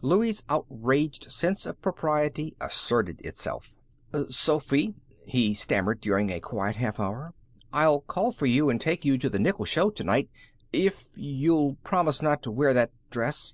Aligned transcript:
Louie's 0.00 0.42
outraged 0.48 1.24
sense 1.30 1.66
of 1.66 1.78
propriety 1.82 2.56
asserted 2.58 3.20
itself. 3.20 3.76
"Sophy," 4.30 4.94
he 5.26 5.52
stammered, 5.52 6.00
during 6.00 6.30
a 6.30 6.40
quiet 6.40 6.76
half 6.76 6.98
hour, 6.98 7.34
"I'll 7.70 8.00
call 8.00 8.32
for 8.32 8.46
you 8.46 8.70
and 8.70 8.80
take 8.80 9.04
you 9.04 9.18
to 9.18 9.28
the 9.28 9.38
nickel 9.38 9.66
show 9.66 9.90
to 9.90 10.02
night 10.02 10.30
if 10.72 11.10
you'll 11.16 11.74
promise 11.84 12.22
not 12.22 12.42
to 12.44 12.50
wear 12.50 12.72
that 12.72 12.92
dress. 13.10 13.52